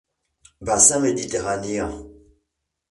Bassin 0.61 0.99
méditerranéen. 1.01 1.93